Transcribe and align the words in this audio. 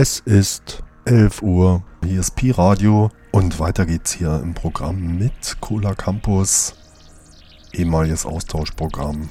Es 0.00 0.20
ist 0.20 0.84
11 1.06 1.42
Uhr, 1.42 1.82
hier 2.04 2.20
ist 2.20 2.36
Pi 2.36 2.52
Radio 2.52 3.10
und 3.32 3.58
weiter 3.58 3.84
geht's 3.84 4.12
hier 4.12 4.40
im 4.40 4.54
Programm 4.54 5.18
mit 5.18 5.56
Cola 5.60 5.92
Campus, 5.92 6.72
ehemaliges 7.72 8.24
Austauschprogramm. 8.24 9.28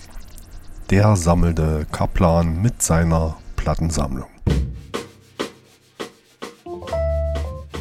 Der 0.89 1.15
sammelte 1.15 1.87
Kaplan 1.93 2.61
mit 2.61 2.81
seiner 2.81 3.37
Plattensammlung. 3.55 4.27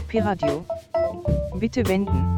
Pi 0.06 0.20
Radio. 0.20 0.64
Bitte 1.58 1.84
wenden. 1.88 2.35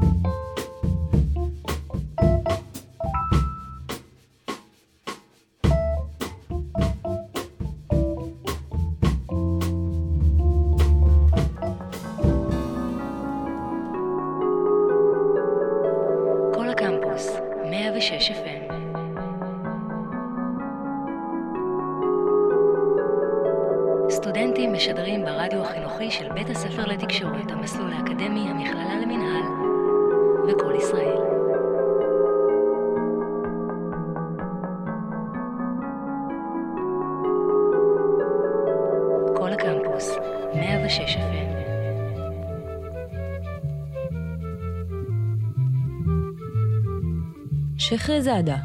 שחרזאדה, 48.09 48.56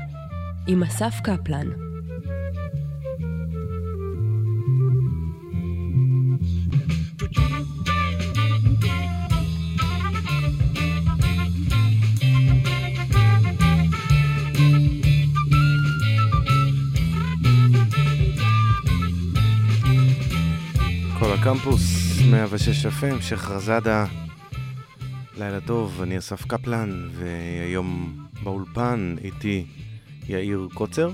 עם 0.67 0.83
אסף 0.83 1.19
קפלן. 1.23 1.67
כל 21.19 21.33
הקמפוס, 21.33 21.81
106 22.31 22.85
FM, 22.85 23.21
שחרזאדה, 23.21 24.05
לילה 25.37 25.59
טוב, 25.61 26.01
אני 26.01 26.17
אסף 26.17 26.45
קפלן, 26.45 27.09
והיום 27.11 28.22
באולפן 28.43 29.15
איתי 29.23 29.65
יאיר 30.27 30.67
קוצר, 30.73 31.11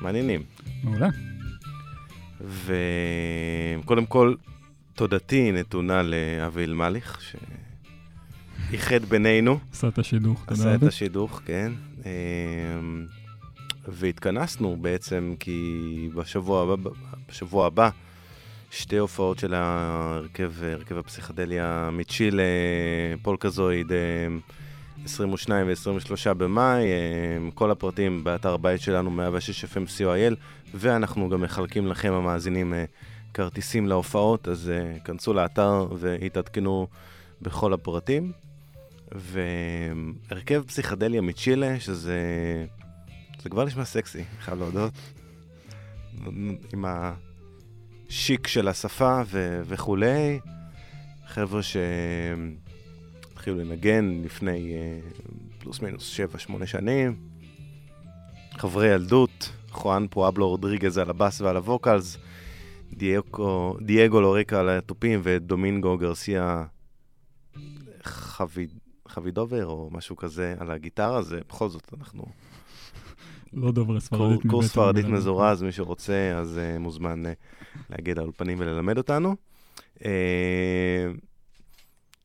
מעניינים. 0.00 0.42
מעולה. 0.84 1.08
וקודם 2.40 4.06
כל, 4.06 4.34
תודתי 4.94 5.52
נתונה 5.52 6.02
לאבי 6.02 6.64
אלמליך, 6.64 7.20
שאיחד 8.70 9.04
בינינו, 9.04 9.58
עשה 9.72 9.88
את 9.88 9.98
השידוך, 9.98 10.44
תודה 10.44 10.60
עשה 10.60 10.74
את. 10.74 10.82
השידוך, 10.82 11.40
כן. 11.44 11.72
אמ, 12.04 13.06
והתכנסנו 13.88 14.76
בעצם 14.80 15.34
כי 15.40 16.10
בשבוע 16.14 16.62
הבא, 16.62 16.90
בשבוע 17.28 17.66
הבא 17.66 17.90
שתי 18.70 18.96
הופעות 18.96 19.38
של 19.38 19.54
ההרכב, 19.54 20.52
הרכב 20.62 20.96
הפסיכדליה 20.96 21.90
מצ'ילה, 21.92 22.42
פולקזויד, 23.22 23.92
אמ, 23.92 24.40
22 25.06 25.66
ו-23 25.68 26.34
במאי, 26.34 26.84
אמ, 26.84 27.50
כל 27.50 27.70
הפרטים 27.70 28.24
באתר 28.24 28.54
הבית 28.54 28.80
שלנו 28.80 29.10
106 29.10 29.64
FM 29.64 29.88
co.il 29.98 30.34
ואנחנו 30.74 31.28
גם 31.28 31.40
מחלקים 31.40 31.86
לכם 31.86 32.12
המאזינים 32.12 32.74
אה, 32.74 32.84
כרטיסים 33.34 33.86
להופעות, 33.86 34.48
אז 34.48 34.70
אה, 34.70 34.98
כנסו 35.04 35.34
לאתר 35.34 35.86
והתעדכנו 35.98 36.86
בכל 37.42 37.72
הפרטים. 37.72 38.32
והרכב 39.12 40.62
פסיכדליה 40.66 41.20
מצ'ילה, 41.20 41.80
שזה... 41.80 42.20
זה 43.42 43.48
כבר 43.48 43.64
נשמע 43.64 43.84
סקסי, 43.84 44.24
חייב 44.40 44.58
להודות. 44.58 44.92
עם 46.72 46.84
השיק 48.08 48.46
של 48.46 48.68
השפה 48.68 49.20
ו- 49.26 49.62
וכולי. 49.66 50.40
חבר'ה 51.26 51.60
שהתחילו 53.46 53.64
לנגן 53.64 54.20
לפני 54.24 54.74
אה, 54.74 54.98
פלוס 55.58 55.80
מינוס 55.82 56.20
7-8 56.60 56.66
שנים. 56.66 57.16
חברי 58.58 58.88
ילדות, 58.94 59.52
חואן 59.70 60.06
פואבלו 60.10 60.48
רודריגז 60.48 60.98
על 60.98 61.10
הבאס 61.10 61.40
ועל 61.40 61.56
הווקלס, 61.56 62.18
דייגו, 62.92 64.20
לורקה 64.20 64.60
על 64.60 64.68
התופים 64.68 65.20
ודומינגו 65.22 65.98
גרסיה 65.98 66.64
חביד, 68.02 68.70
חבידובר 69.08 69.66
או 69.66 69.88
משהו 69.92 70.16
כזה 70.16 70.54
על 70.58 70.70
הגיטרה, 70.70 71.22
זה 71.22 71.40
בכל 71.48 71.68
זאת 71.68 71.94
אנחנו 72.00 72.24
לא 73.52 73.72
דוברי 73.72 74.00
ספרדית. 74.00 74.42
קור- 74.42 74.50
קורס 74.50 74.66
ספרדית. 74.66 75.06
מזורז, 75.06 75.62
מי 75.62 75.72
שרוצה, 75.72 76.32
אז 76.36 76.60
uh, 76.76 76.78
מוזמן 76.78 77.22
uh, 77.26 77.28
להגיע 77.90 78.14
לאולפנים 78.14 78.56
וללמד 78.60 78.98
אותנו. 78.98 79.34
Uh, 79.98 80.02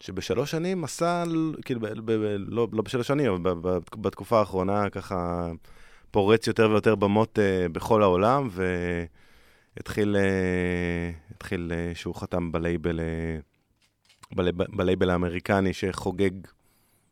שבשלוש 0.02 0.52
שנים 0.52 0.84
עשה, 0.84 1.24
כאילו, 1.66 1.80
ב- 1.80 1.86
ב- 1.86 2.12
ב- 2.12 2.36
לא, 2.38 2.68
לא 2.72 2.82
בשלוש 2.82 3.08
שנים, 3.08 3.32
אבל 3.32 3.42
ב- 3.42 3.68
ב- 3.68 4.02
בתקופה 4.02 4.40
האחרונה 4.40 4.90
ככה 4.90 5.52
פורץ 6.12 6.48
יותר 6.48 6.70
ויותר 6.70 6.96
במות 6.96 7.40
uh, 7.40 7.72
בכל 7.72 8.04
העולם, 8.04 8.50
והתחיל 9.76 10.16
uh, 10.16 11.32
התחיל, 11.36 11.72
uh, 11.72 11.98
שהוא 11.98 12.16
חתם 12.16 12.52
בלייבל, 12.52 13.00
בלייב, 14.32 14.56
בלייבל 14.58 15.10
האמריקני 15.10 15.74
שחוגג 15.74 16.32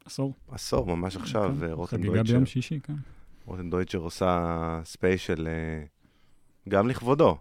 עשור. 0.05 0.33
עשור, 0.51 0.87
ממש 0.87 1.15
עכשיו, 1.15 1.55
כן, 1.59 1.85
חגיגה 1.85 2.13
דויטשר. 2.13 2.33
ביום 2.33 2.45
שישי, 2.45 2.79
כן. 2.79 2.93
רותם 3.45 3.69
דויטשר 3.69 3.97
עושה 3.97 4.81
ספיישל 4.83 5.47
אה, 5.47 5.83
גם 6.69 6.87
לכבודו, 6.87 7.37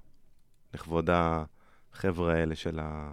לכבוד 0.75 1.11
החבר'ה 1.13 2.35
האלה 2.35 2.55
של 2.55 2.79
ה... 2.83 3.13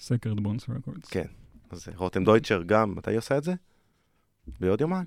Sacred 0.00 0.40
Bones 0.40 0.66
Records. 0.68 1.08
כן. 1.08 1.26
אז 1.70 1.88
רותם 1.96 2.24
דויטשר 2.24 2.62
גם, 2.66 2.94
מתי 2.96 3.10
היא 3.10 3.18
עושה 3.18 3.38
את 3.38 3.44
זה? 3.44 3.54
בעוד 4.60 4.80
יומיים. 4.80 5.04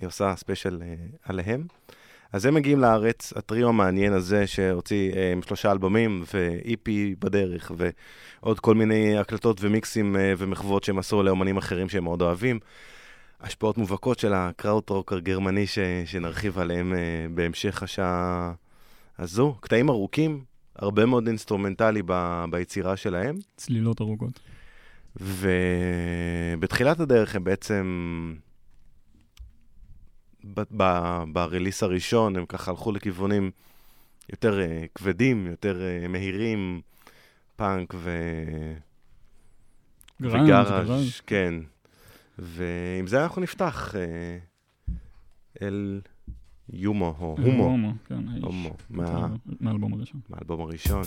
היא 0.00 0.06
עושה 0.06 0.36
ספיישל 0.36 0.82
אה, 0.82 0.94
עליהם. 1.22 1.66
אז 2.32 2.46
הם 2.46 2.54
מגיעים 2.54 2.80
לארץ, 2.80 3.32
הטריו 3.36 3.68
המעניין 3.68 4.12
הזה 4.12 4.46
שהוציא 4.46 5.12
עם 5.32 5.42
שלושה 5.42 5.72
אלבומים 5.72 6.24
ו-EP 6.34 6.88
בדרך 7.18 7.72
ועוד 7.76 8.60
כל 8.60 8.74
מיני 8.74 9.18
הקלטות 9.18 9.58
ומיקסים 9.60 10.16
אה, 10.16 10.32
ומחוות 10.38 10.84
שהם 10.84 10.98
עשו 10.98 11.22
לאומנים 11.22 11.56
אחרים 11.56 11.88
שהם 11.88 12.04
מאוד 12.04 12.22
אוהבים. 12.22 12.58
השפעות 13.40 13.78
מובהקות 13.78 14.18
של 14.18 14.32
הקראוטרוק 14.34 15.12
הגרמני 15.12 15.66
ש, 15.66 15.78
שנרחיב 16.04 16.58
עליהם 16.58 16.94
אה, 16.94 17.26
בהמשך 17.34 17.82
השעה 17.82 18.52
הזו. 19.18 19.54
קטעים 19.60 19.88
ארוכים, 19.88 20.44
הרבה 20.76 21.06
מאוד 21.06 21.26
אינסטרומנטלי 21.26 22.02
ב, 22.06 22.44
ביצירה 22.50 22.96
שלהם. 22.96 23.36
צלילות 23.56 24.00
ארוכות. 24.00 24.40
ובתחילת 25.16 27.00
הדרך 27.00 27.36
הם 27.36 27.44
בעצם, 27.44 28.34
ב- 30.44 30.62
ב- 30.76 31.22
ב 31.32 31.38
release 31.38 31.82
הראשון, 31.82 32.36
הם 32.36 32.46
ככה 32.46 32.70
הלכו 32.70 32.92
לכיוונים 32.92 33.50
יותר 34.30 34.60
uh, 34.60 34.88
כבדים, 34.94 35.46
יותר 35.46 35.80
uh, 36.04 36.08
מהירים, 36.08 36.80
פאנק 37.56 37.94
ו... 37.96 38.10
גראנג', 40.22 40.44
וגראז', 40.44 40.86
גראז'. 40.86 41.20
כן. 41.26 41.54
ועם 42.38 43.06
זה 43.06 43.22
אנחנו 43.22 43.42
נפתח 43.42 43.94
uh, 43.94 44.88
אל 45.62 46.00
יומו, 46.72 47.14
או 47.20 47.36
הומו, 47.44 47.62
הומו, 47.64 47.92
כן, 48.08 48.28
האיש. 48.32 48.44
הומו, 48.44 48.70
מה- 48.90 49.26
מהאלבום 49.60 49.92
הראשון. 49.94 50.20
מהאלבום 50.30 50.60
הראשון. 50.60 51.02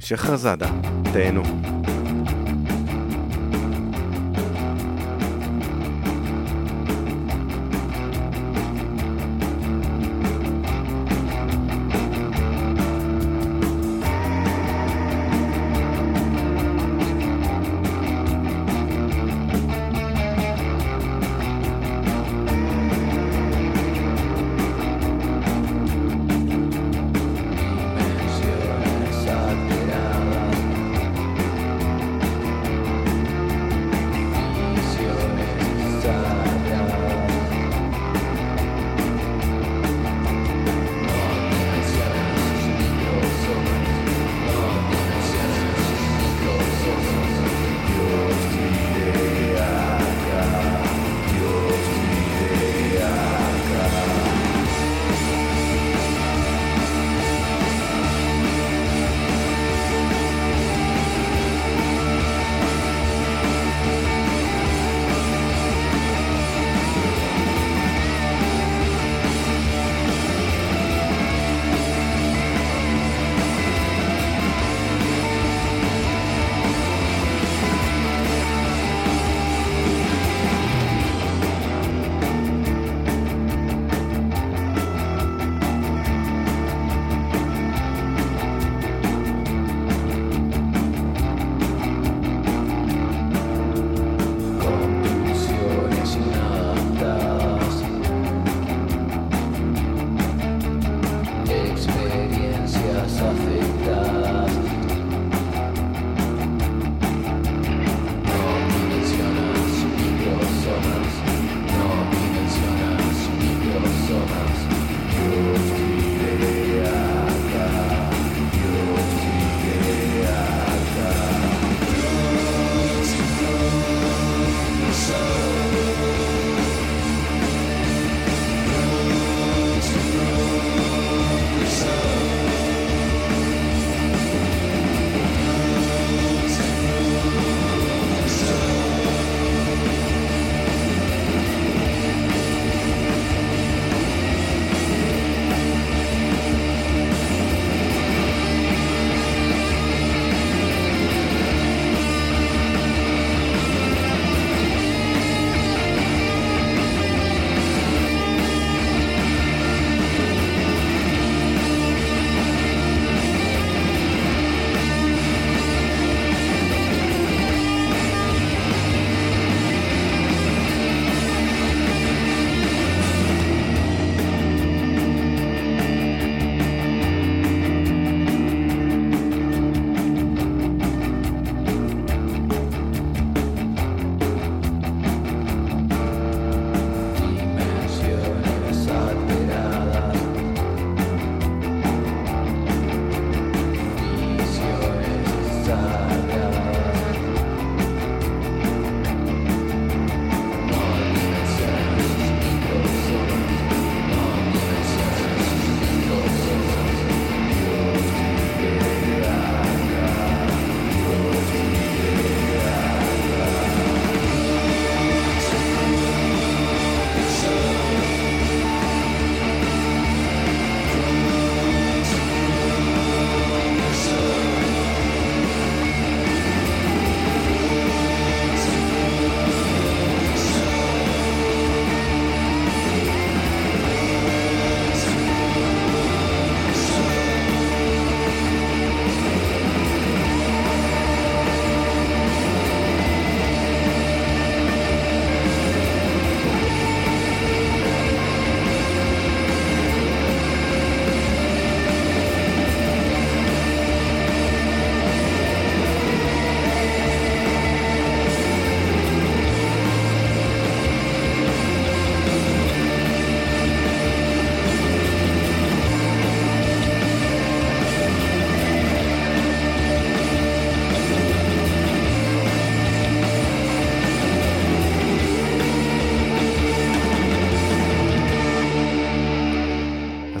שחרזאדה, 0.00 0.80
תהנו. 1.12 1.42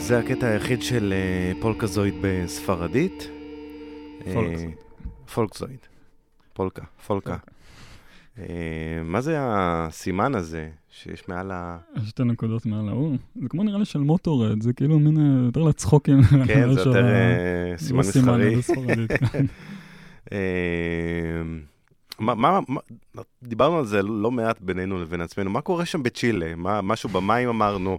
זה 0.06 0.18
הקטע 0.18 0.46
היחיד 0.46 0.82
של 0.82 1.12
אה, 1.12 1.60
פולקזויד 1.60 2.14
בספרדית. 2.20 3.28
אה, 4.26 4.32
פולקזויד. 4.34 4.74
פולקזויד. 5.34 5.78
פולקה, 6.52 6.82
פולקה. 7.06 7.36
אה, 8.38 8.44
מה 9.04 9.20
זה 9.20 9.36
הסימן 9.38 10.34
הזה 10.34 10.68
שיש 10.90 11.28
מעל 11.28 11.50
ה... 11.50 11.78
שתי 12.04 12.24
נקודות 12.24 12.66
מעל 12.66 12.88
ההוא. 12.88 13.16
זה 13.42 13.48
כמו 13.48 13.62
נראה 13.62 13.78
לי 13.78 13.84
של 13.84 13.98
מוטורד, 13.98 14.62
זה 14.62 14.72
כאילו 14.72 14.98
מין 14.98 15.44
יותר 15.46 15.62
לצחוקים. 15.62 16.22
כן, 16.46 16.74
זה 16.74 16.80
יותר 16.88 17.06
סימן 17.76 17.98
מסחרי. 17.98 18.56
כן. 19.08 19.46
מה, 22.18 22.34
מה, 22.34 22.60
מה, 22.68 22.80
דיברנו 23.42 23.78
על 23.78 23.84
זה 23.84 24.02
לא 24.02 24.30
מעט 24.30 24.60
בינינו 24.60 25.00
לבין 25.00 25.20
עצמנו, 25.20 25.50
מה 25.50 25.60
קורה 25.60 25.84
שם 25.84 26.02
בצ'ילה? 26.02 26.54
מה, 26.56 26.82
משהו 26.82 27.08
במים 27.08 27.48
אמרנו, 27.48 27.98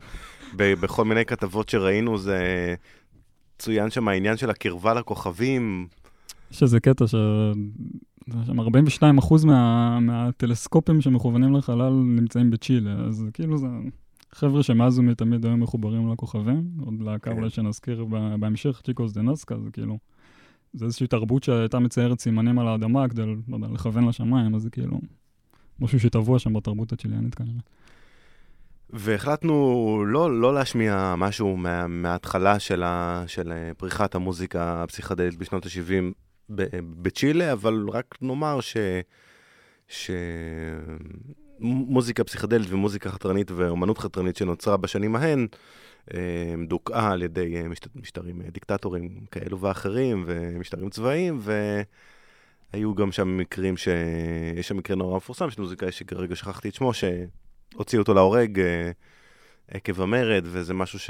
בכל 0.56 1.06
מיני 1.06 1.26
כתבות 1.26 1.70
שראינו, 1.70 2.18
זה 2.18 2.76
צוין 3.60 3.90
שם 3.90 4.08
העניין 4.08 4.38
של 4.38 4.50
הקרבה 4.50 4.94
לכוכבים. 4.94 5.88
יש 6.52 6.64
איזה 6.64 6.80
קטע 6.80 7.08
ש... 7.08 7.16
שם 8.46 8.60
42% 8.60 9.46
מה... 9.46 10.00
מהטלסקופים 10.00 11.02
שמכוונים 11.02 11.56
לחלל 11.56 11.94
נמצאים 11.94 12.52
בצ'ילה, 12.52 12.92
אז 12.92 13.26
כאילו 13.34 13.58
זה 13.58 13.68
חבר'ה 14.32 14.64
שמאז 14.64 15.00
ומתמיד 15.00 15.46
היו 15.46 15.58
מחוברים 15.58 16.12
לכוכבים, 16.12 16.64
עוד 16.86 16.94
להקה 17.02 17.32
כן. 17.32 17.38
אולי 17.38 17.50
שנזכיר 17.50 18.06
בהמשך, 18.40 18.82
צ'יקוס 18.86 19.14
דה 19.14 19.22
נוסקה, 19.22 19.60
זה 19.60 19.70
כאילו, 19.72 19.98
זה 20.74 20.86
איזושהי 20.86 21.08
תרבות 21.08 21.44
שהייתה 21.44 21.80
מציירת 21.80 22.20
סימנים 22.20 22.60
על 22.60 22.68
האדמה 22.68 23.08
כדי, 23.08 23.26
לא 23.48 23.56
יודע, 23.56 23.68
לכוון 23.68 24.08
לשמיים, 24.08 24.56
אז 24.56 24.62
זה 24.62 24.70
כאילו 24.70 25.00
משהו 25.80 26.00
שטבוע 26.00 26.40
שם 26.40 26.54
בתרבות 26.54 26.94
הצ'יליאנית 26.94 27.36
כנראה. 27.36 27.60
והחלטנו 28.90 30.04
לא, 30.08 30.42
לא 30.42 30.54
להשמיע 30.54 31.16
משהו 31.18 31.58
מה, 31.58 31.88
מההתחלה 31.88 32.60
של, 32.60 32.84
ה, 32.84 33.24
של 33.28 33.52
אה, 33.52 33.72
פריחת 33.78 34.16
המוזיקה 34.16 34.84
הפסיכדלית 34.84 35.38
בשנות 35.38 35.66
ה-70 35.66 36.14
בצ'ילה, 37.02 37.54
אבל 37.54 37.86
רק 37.92 38.16
נאמר 38.22 38.60
ש... 38.62 38.78
שמוזיקה 41.60 42.24
פסיכדלית 42.24 42.68
ומוזיקה 42.72 43.12
חתרנית 43.12 43.52
ואומנות 43.52 43.98
חתרנית 43.98 44.36
שנוצרה 44.36 44.78
בשנים 44.78 45.16
ההן, 45.16 45.48
אה, 46.14 46.54
דוכאה 46.68 47.12
על 47.12 47.22
ידי 47.22 47.56
אה, 47.56 47.68
משטרים 47.96 48.42
דיקטטורים 48.42 49.26
כאלו 49.32 49.60
ואחרים 49.60 50.24
ומשטרים 50.28 50.90
צבאיים, 50.90 51.40
והיו 52.74 52.96
גם 52.96 53.12
שם 53.12 53.38
מקרים 53.38 53.78
ש... 53.78 53.88
יש 54.56 54.68
שם 54.68 54.78
מקרה 54.78 54.96
נורא 54.96 55.18
מפורסם 55.18 55.50
של 55.50 55.62
מוזיקאי 55.62 55.92
שכרגע 55.92 56.36
שכחתי 56.36 56.70
את 56.70 56.74
שמו, 56.74 56.92
שהוציאו 57.74 58.02
אותו 58.02 58.14
להורג 58.14 58.60
אה, 58.60 58.92
עקב 59.68 60.02
המרד, 60.02 60.44
וזה 60.46 60.74
משהו 60.74 61.00
ש... 61.00 61.10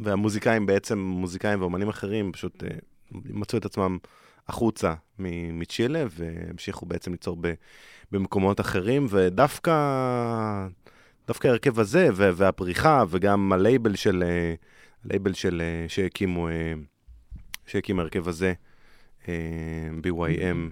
והמוזיקאים 0.00 0.66
בעצם, 0.66 0.98
מוזיקאים 0.98 1.60
ואומנים 1.60 1.88
אחרים 1.88 2.32
פשוט 2.32 2.64
אה, 2.64 2.68
מצאו 3.12 3.58
את 3.58 3.64
עצמם 3.64 3.98
החוצה 4.48 4.94
מצ'ילה, 5.52 6.04
והמשיכו 6.10 6.86
בעצם 6.86 7.10
ליצור 7.10 7.36
במקומות 8.12 8.60
אחרים, 8.60 9.06
ודווקא 9.10 9.72
דווקא 11.28 11.48
ההרכב 11.48 11.80
הזה, 11.80 12.08
והפריחה, 12.14 13.04
וגם 13.08 13.52
הלייבל 13.52 13.96
של, 13.96 14.22
אה, 14.26 14.54
הלייבל 15.04 15.32
של, 15.32 15.62
שהקימו, 15.88 16.48
שהקים 17.66 17.98
ההרכב 17.98 18.28
הזה, 18.28 18.52
BYM, 20.02 20.70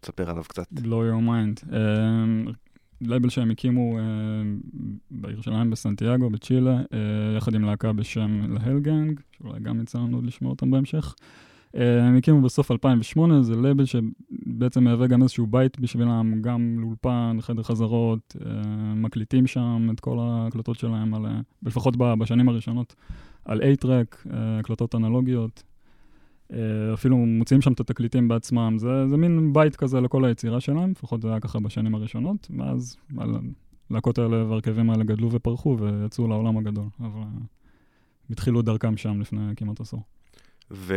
תספר 0.00 0.30
עליו 0.30 0.44
קצת. 0.44 0.66
blow 0.72 1.04
your 1.10 1.22
mind. 1.28 1.74
לייבל 3.00 3.28
שהם 3.28 3.50
הקימו 3.50 3.98
אה, 3.98 4.02
בעיר 5.10 5.40
שלהם 5.40 5.70
בסנטיאגו, 5.70 6.30
בצ'ילה, 6.30 6.76
אה, 6.76 7.36
יחד 7.36 7.54
עם 7.54 7.64
להקה 7.64 7.92
בשם 7.92 8.52
La 8.52 8.64
Hell 8.64 8.89
Gang, 8.89 9.20
שאולי 9.30 9.60
גם 9.60 9.80
יצא 9.80 9.98
לנו 9.98 10.22
לשמוע 10.22 10.50
אותם 10.50 10.70
בהמשך. 10.70 11.14
אה, 11.76 12.04
הם 12.04 12.16
הקימו 12.16 12.42
בסוף 12.42 12.70
2008, 12.70 13.42
זה 13.42 13.56
לייבל 13.56 13.84
שבעצם 13.84 14.84
מהווה 14.84 15.06
גם 15.06 15.22
איזשהו 15.22 15.46
בית 15.46 15.80
בשבילם, 15.80 16.34
גם 16.40 16.76
לאולפן, 16.80 17.38
חדר 17.40 17.62
חזרות, 17.62 18.36
אה, 18.46 18.50
מקליטים 18.94 19.46
שם 19.46 19.88
את 19.92 20.00
כל 20.00 20.18
ההקלטות 20.20 20.78
שלהם, 20.78 21.14
על, 21.14 21.26
אה, 21.26 21.40
לפחות 21.62 21.96
בשנים 21.96 22.48
הראשונות, 22.48 22.94
על 23.44 23.60
A-Track, 23.60 24.30
אה, 24.32 24.58
הקלטות 24.58 24.94
אנלוגיות. 24.94 25.62
אה, 26.52 26.94
אפילו 26.94 27.16
מוציאים 27.16 27.60
שם 27.60 27.72
את 27.72 27.80
התקליטים 27.80 28.28
בעצמם, 28.28 28.76
זה, 28.78 29.08
זה 29.08 29.16
מין 29.16 29.52
בית 29.52 29.76
כזה 29.76 30.00
לכל 30.00 30.24
היצירה 30.24 30.60
שלהם, 30.60 30.90
לפחות 30.90 31.22
זה 31.22 31.28
היה 31.28 31.40
ככה 31.40 31.60
בשנים 31.60 31.94
הראשונות, 31.94 32.50
ואז 32.58 32.96
הלהקות 33.90 34.18
האלה 34.18 34.44
והרכבים 34.44 34.90
האלה 34.90 35.04
גדלו 35.04 35.32
ופרחו 35.32 35.76
ויצאו 35.80 36.28
לעולם 36.28 36.58
הגדול, 36.58 36.86
אבל 37.00 37.20
אה, 37.20 37.26
הם 38.28 38.32
התחילו 38.32 38.60
את 38.60 38.64
דרכם 38.64 38.96
שם 38.96 39.20
לפני 39.20 39.40
כמעט 39.56 39.80
עשור. 39.80 40.02
ו... 40.70 40.94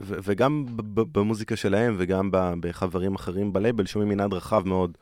ו... 0.00 0.14
וגם 0.22 0.66
במוזיקה 0.94 1.56
שלהם 1.56 1.94
וגם 1.98 2.28
בחברים 2.32 3.14
אחרים 3.14 3.52
בלייבל 3.52 3.86
שומעים 3.86 4.08
מנעד 4.08 4.32
רחב 4.32 4.68
מאוד 4.68 4.98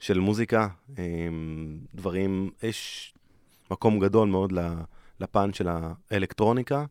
של 0.00 0.20
מוזיקה. 0.20 0.68
אמ, 0.98 1.78
דברים, 1.94 2.50
יש 2.62 3.14
מקום 3.70 3.98
גדול 3.98 4.28
מאוד 4.28 4.52
לפן 5.20 5.52
של 5.52 5.68
האלקטרוניקה, 6.10 6.84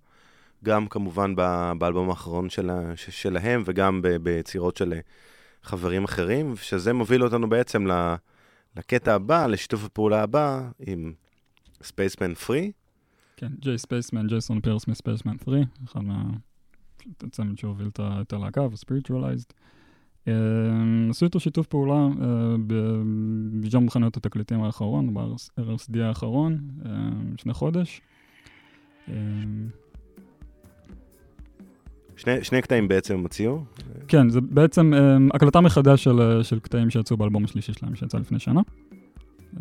גם 0.63 0.87
כמובן 0.87 1.35
באלבום 1.77 2.09
האחרון 2.09 2.49
של... 2.49 2.69
שלהם 2.95 3.63
וגם 3.65 4.01
ביצירות 4.23 4.77
של 4.77 4.93
חברים 5.63 6.03
אחרים, 6.03 6.55
שזה 6.55 6.93
מוביל 6.93 7.23
אותנו 7.23 7.49
בעצם. 7.49 7.87
לקטע 8.77 9.15
הבא, 9.15 9.47
לשיתוף 9.47 9.85
הפעולה 9.85 10.23
הבא 10.23 10.69
עם 10.79 11.13
Spacemen 11.83 12.33
Three. 12.33 12.71
כן, 13.37 13.51
J 13.59 13.77
Spaceman, 13.77 14.27
ג'ייסון 14.27 14.61
פירס 14.61 14.87
מ 14.87 14.93
Spacemen 14.93 15.35
3, 15.43 15.59
אחד 15.85 16.03
מה... 16.03 16.23
הצמד 17.23 17.57
שהוביל 17.57 17.89
את 17.99 18.33
הלהקה 18.33 18.61
ו-Spiritualized. 18.61 19.53
אה, 20.27 20.33
עשו 21.09 21.25
איתו 21.25 21.39
שיתוף 21.39 21.67
פעולה 21.67 21.93
אה, 21.93 22.55
ב- 22.67 23.01
בג'אם 23.61 23.89
חנויות 23.89 24.17
התקליטים 24.17 24.63
האחרון, 24.63 25.13
ב-RSD 25.13 25.99
האחרון, 26.03 26.59
אה, 26.85 26.91
לפני 27.33 27.53
חודש. 27.53 28.01
שני, 32.17 32.43
שני 32.43 32.61
קטעים 32.61 32.87
בעצם 32.87 33.13
הם 33.13 33.25
הציעו? 33.25 33.63
כן, 34.07 34.29
זה 34.29 34.41
בעצם 34.41 34.93
אמ, 34.93 35.29
הקלטה 35.33 35.61
מחדש 35.61 36.03
של, 36.03 36.21
אה, 36.21 36.43
של 36.43 36.59
קטעים 36.59 36.89
שיצאו 36.89 37.17
באלבום 37.17 37.43
השלישי 37.43 37.73
שלהם, 37.73 37.95
שיצא 37.95 38.17
לפני 38.17 38.39
שנה. 38.39 38.61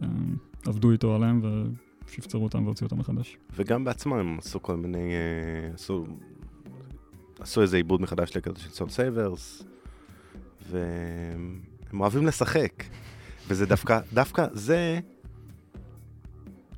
אמ, 0.02 0.36
עבדו 0.66 0.90
איתו 0.90 1.14
עליהם 1.14 1.42
ושפצרו 2.06 2.44
אותם 2.44 2.64
והוציאו 2.64 2.86
אותם 2.86 2.98
מחדש. 2.98 3.36
וגם 3.56 3.84
בעצמם 3.84 4.12
הם 4.12 4.38
עשו 4.38 4.62
כל 4.62 4.76
מיני... 4.76 5.12
אה, 5.12 5.74
עשו, 5.74 6.06
עשו 7.40 7.62
איזה 7.62 7.76
עיבוד 7.76 8.02
מחדש 8.02 8.36
לקטע 8.36 8.60
של 8.60 8.70
Soulsavers, 8.70 9.62
והם 10.70 12.00
אוהבים 12.00 12.26
לשחק. 12.26 12.84
וזה 13.48 13.66
דווקא, 13.66 14.00
דווקא 14.12 14.46
זה 14.52 15.00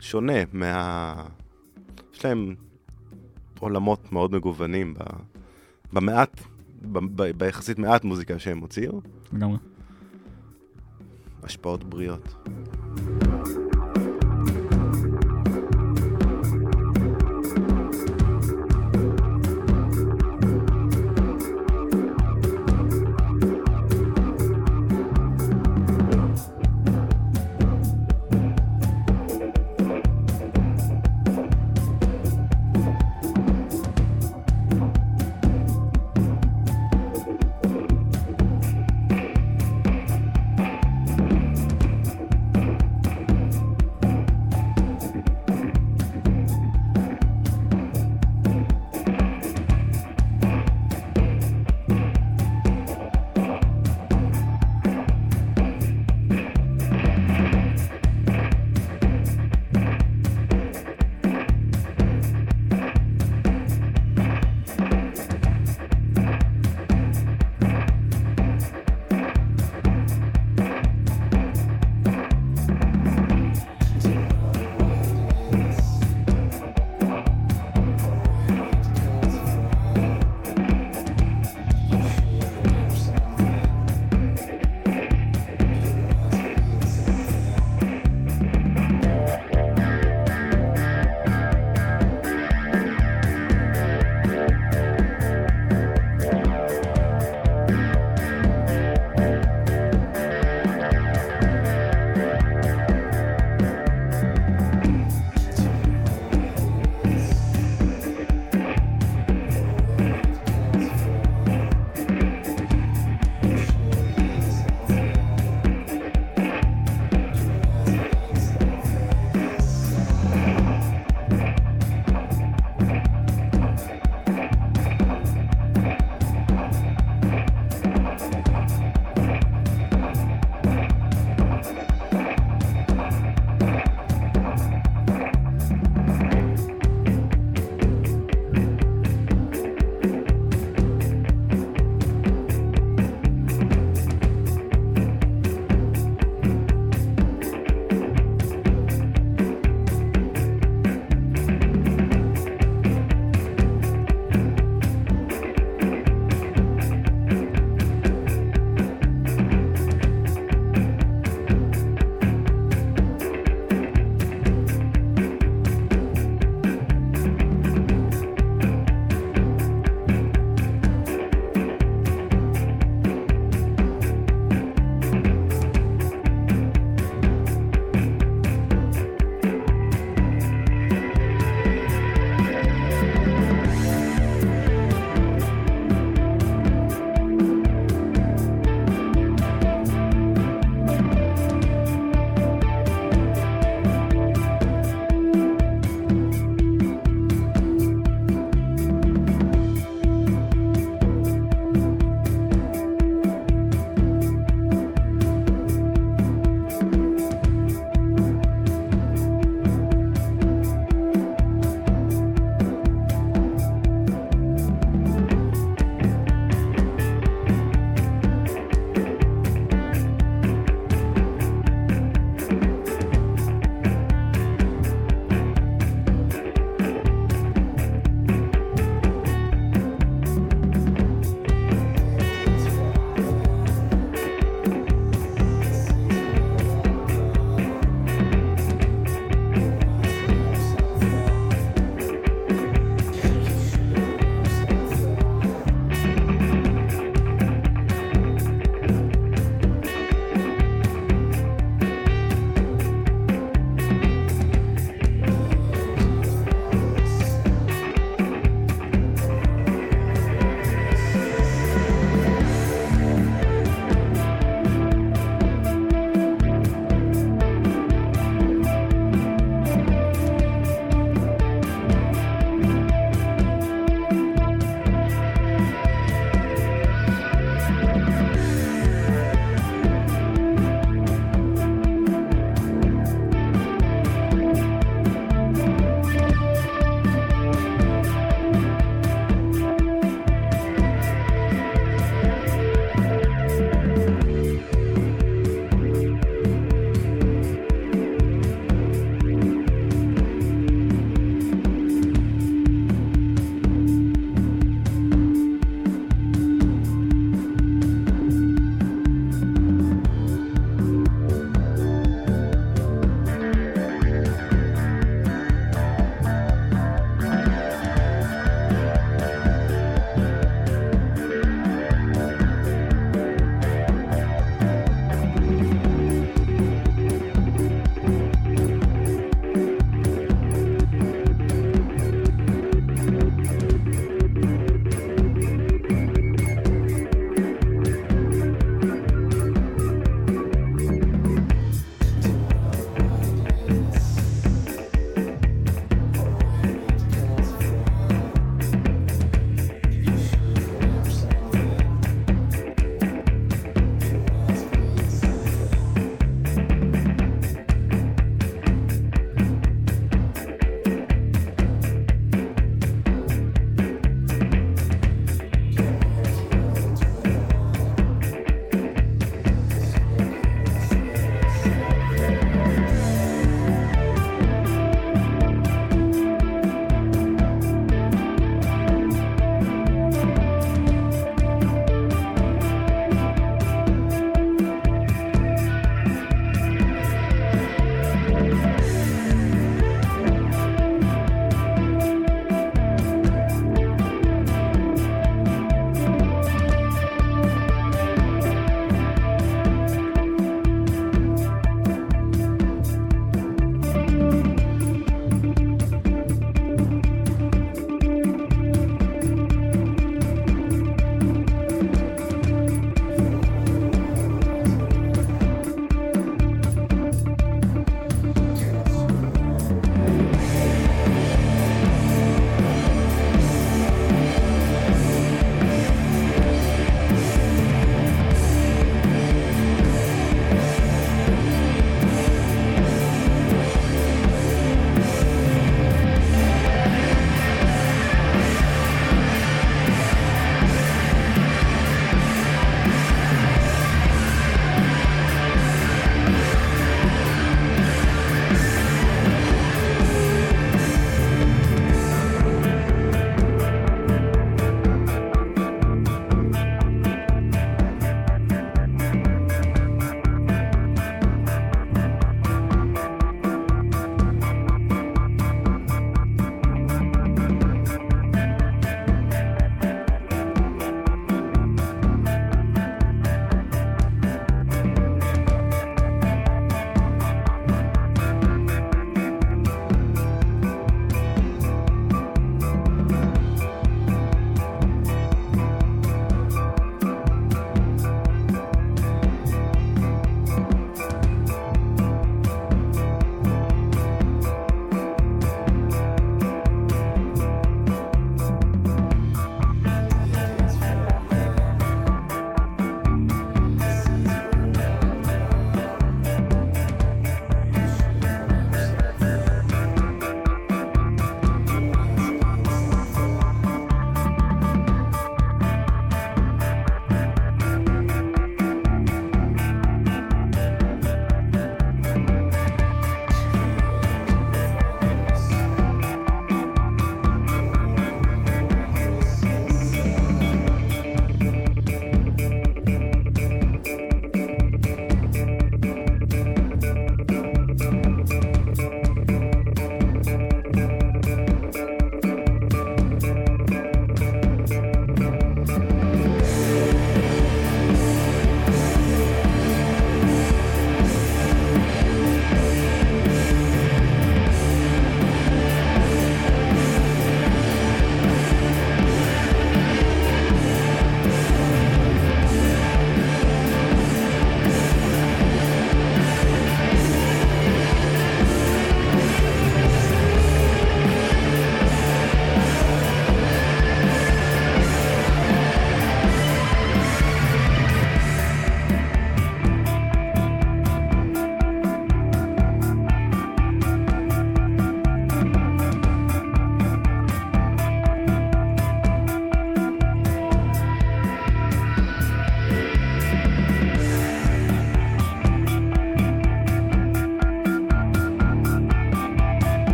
שונה 0.00 0.42
מה... 0.52 1.14
יש 2.14 2.24
להם 2.24 2.54
עולמות 3.58 4.12
מאוד 4.12 4.32
מגוונים 4.32 4.94
ב... 4.94 4.98
במעט, 5.94 6.40
ביחסית 7.36 7.78
מעט 7.78 8.04
מוזיקה 8.04 8.38
שהם 8.38 8.58
הוציאו. 8.58 9.00
לגמרי. 9.32 9.58
השפעות 11.42 11.84
בריאות. 11.84 12.34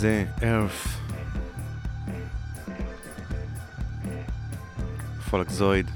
הזה, 0.00 0.24
Earth. 0.38 0.88
פולקזויד, 5.30 5.90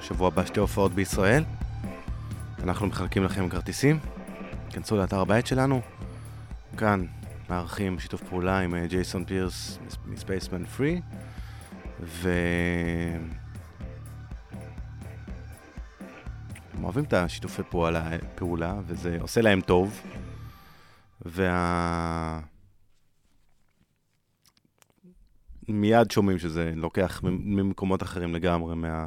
שבוע 0.00 0.28
הבא 0.28 0.44
שתי 0.44 0.60
הופעות 0.60 0.92
בישראל. 0.92 1.44
אנחנו 2.62 2.86
מחלקים 2.86 3.24
לכם 3.24 3.48
כרטיסים. 3.48 3.98
כנסו 4.70 4.96
לאתר 4.96 5.20
הבית 5.20 5.46
שלנו. 5.46 5.80
כאן 6.76 7.04
מארחים 7.50 7.98
שיתוף 7.98 8.22
פעולה 8.22 8.58
עם 8.58 8.74
אה, 8.74 8.86
ג'ייסון 8.86 9.24
פירס 9.24 9.78
מספייסמן 10.06 10.64
פרי. 10.64 11.00
ו... 12.00 12.30
הם 16.74 16.84
אוהבים 16.84 17.04
את 17.04 17.12
השיתופי 17.12 17.62
פעולה, 17.70 18.10
פעולה, 18.34 18.74
וזה 18.86 19.16
עושה 19.20 19.40
להם 19.40 19.60
טוב. 19.60 20.00
וה... 21.26 22.51
מיד 25.72 26.10
שומעים 26.10 26.38
שזה 26.38 26.72
לוקח 26.76 27.20
ממקומות 27.24 28.02
אחרים 28.02 28.34
לגמרי 28.34 28.74
מה... 28.74 29.06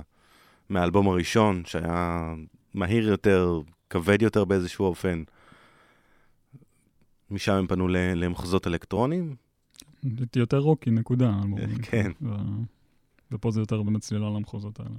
מהאלבום 0.70 1.08
הראשון, 1.08 1.64
שהיה 1.66 2.34
מהיר 2.74 3.10
יותר, 3.10 3.62
כבד 3.90 4.22
יותר 4.22 4.46
באיזשהו 4.46 4.86
אופן. 4.86 5.24
משם 7.32 7.54
הם 7.54 7.68
פנו 7.68 7.88
למחזות 7.88 8.68
אלקטרונים. 8.68 9.36
יותר 10.36 10.58
רוקי, 10.58 10.92
נקודה. 10.92 11.34
כן. 11.92 12.12
ופה 13.32 13.52
זה 13.52 13.60
יותר 13.60 13.82
באמת 13.82 14.02
צלילה 14.02 14.30
למחוזות 14.30 14.80
האלה. 14.80 14.90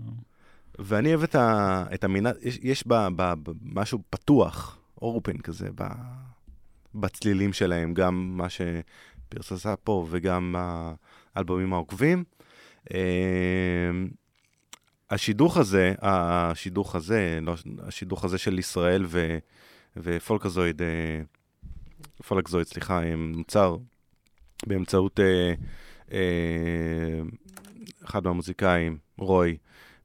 ואני 0.78 1.08
אוהב 1.08 1.22
את, 1.22 1.34
ה, 1.34 1.84
את 1.94 2.04
המנעד, 2.04 2.36
יש, 2.42 2.58
יש 2.62 2.86
בה, 2.86 3.10
בה, 3.10 3.34
בה 3.34 3.52
משהו 3.62 4.02
פתוח, 4.10 4.78
אורפן 5.02 5.38
כזה, 5.38 5.68
ב, 5.74 5.84
בצלילים 6.94 7.52
שלהם, 7.52 7.94
גם 7.94 8.36
מה 8.36 8.46
שפירס 8.48 9.52
עשה 9.52 9.76
פה 9.76 10.06
וגם 10.10 10.54
האלבומים 11.36 11.72
העוקבים. 11.72 12.24
אמ, 12.94 12.98
השידוך 15.10 15.56
הזה, 15.56 15.94
השידוך 16.02 16.94
הזה, 16.94 17.38
לא, 17.42 17.54
השידוך 17.82 18.24
הזה 18.24 18.38
של 18.38 18.58
ישראל 18.58 19.04
ו, 19.08 19.38
ופולקזויד, 19.96 20.82
אה, 20.82 21.20
פולקזויד, 22.26 22.66
סליחה, 22.66 23.00
נוצר 23.16 23.76
באמצעות 24.66 25.20
אה, 25.20 25.54
אה, 26.12 27.22
אחד 28.04 28.24
מהמוזיקאים, 28.24 28.98
רוי, 29.18 29.56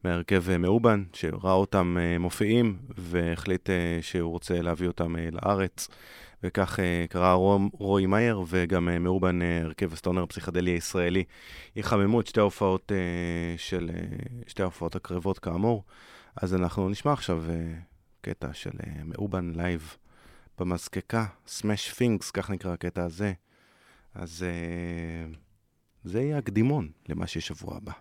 מהרכב 0.04 0.50
אה, 0.50 0.58
מאובן, 0.58 1.04
שראה 1.12 1.52
אותם 1.52 1.96
אה, 2.00 2.18
מופיעים 2.18 2.78
והחליט 2.98 3.70
אה, 3.70 3.98
שהוא 4.00 4.30
רוצה 4.30 4.62
להביא 4.62 4.86
אותם 4.86 5.16
לארץ. 5.32 5.88
וכך 6.42 6.78
קרא 7.08 7.32
רוי 7.72 8.06
מאייר 8.06 8.42
וגם 8.46 9.04
מאובן, 9.04 9.42
הרכב 9.42 9.92
הסטונר 9.92 10.22
הפסיכדלי 10.22 10.70
הישראלי, 10.70 11.24
יחממו 11.76 12.20
את 12.20 12.26
שתי 12.26 12.40
ההופעות 12.40 12.92
של, 13.56 13.90
שתי 14.46 14.62
ההופעות 14.62 14.96
הקרובות 14.96 15.38
כאמור. 15.38 15.84
אז 16.36 16.54
אנחנו 16.54 16.88
נשמע 16.88 17.12
עכשיו 17.12 17.44
קטע 18.20 18.52
של 18.52 18.70
מאובן 19.04 19.52
לייב 19.56 19.96
במזקקה, 20.58 21.26
Smash 21.46 21.92
Pinks, 21.92 22.30
כך 22.30 22.50
נקרא 22.50 22.72
הקטע 22.72 23.04
הזה. 23.04 23.32
אז 24.14 24.44
זה 26.04 26.20
יהיה 26.20 26.38
הקדימון 26.38 26.88
למה 27.08 27.26
שיש 27.26 27.46
שבוע 27.46 27.76
הבא. 27.76 27.92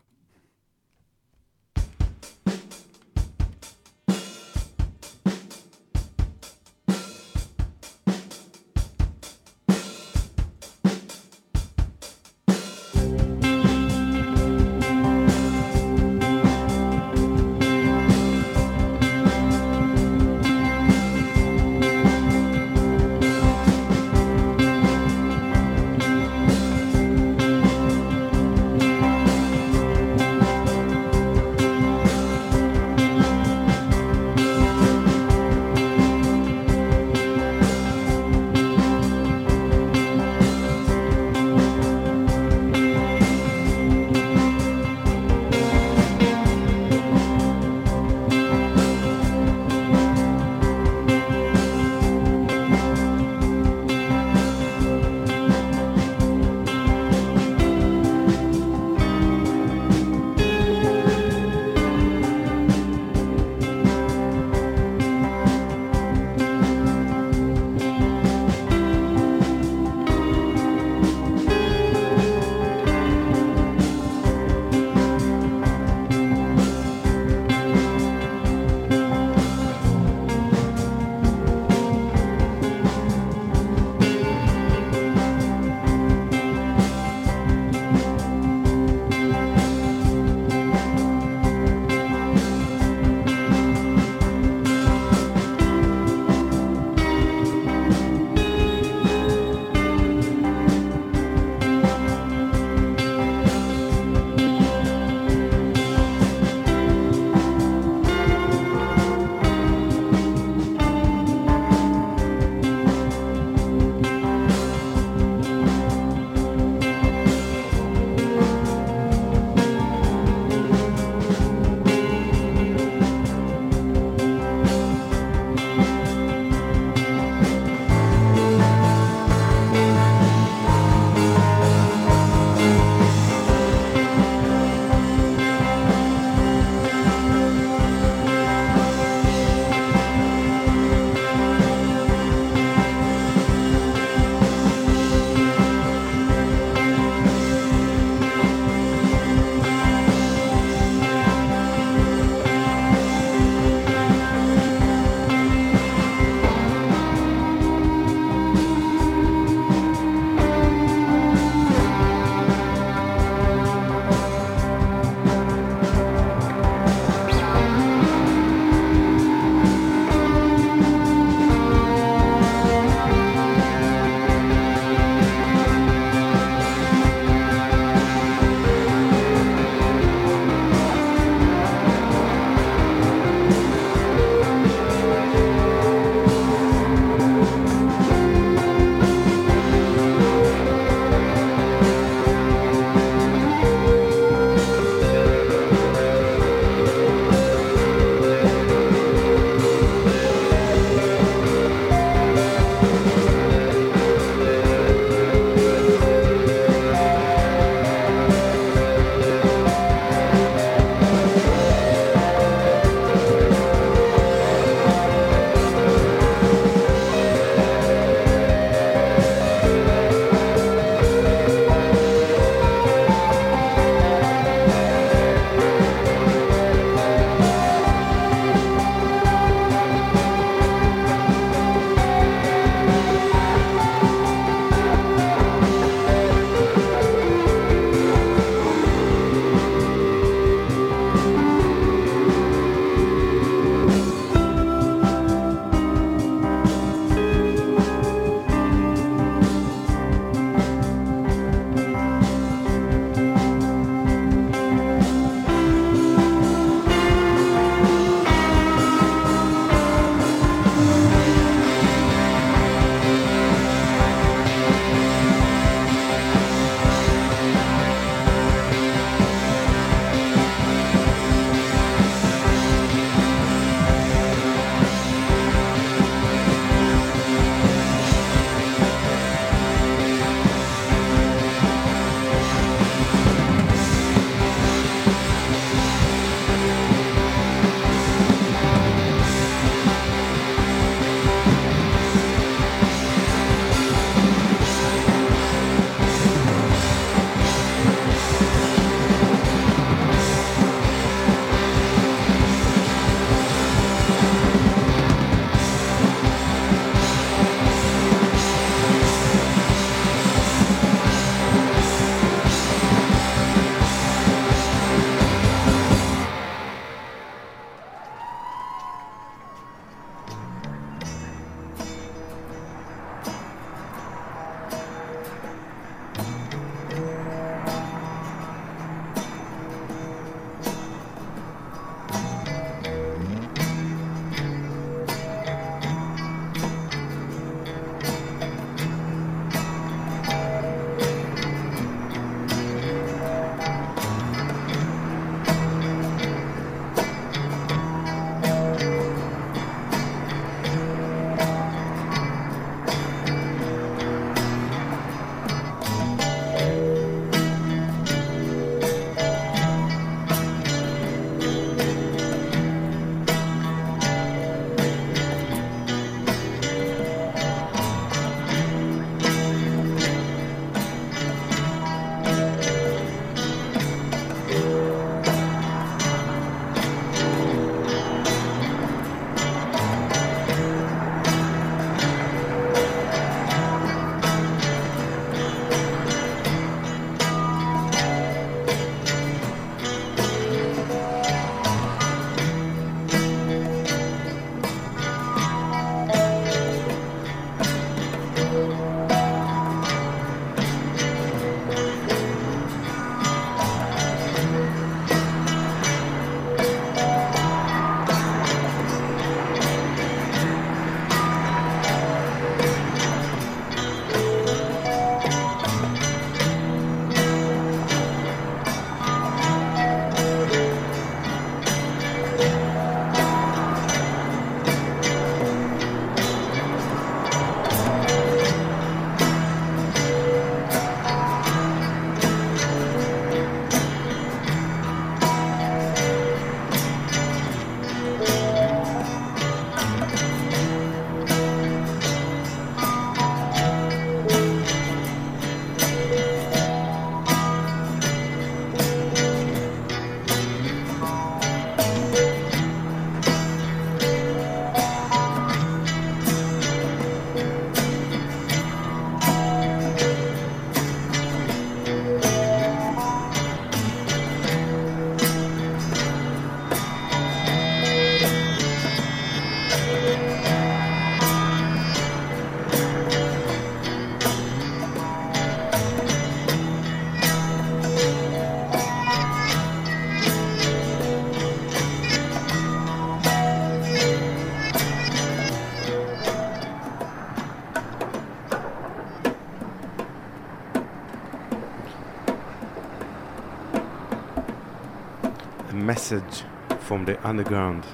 Message 496.11 496.43
from 496.87 497.05
the 497.05 497.15
underground 497.23 497.85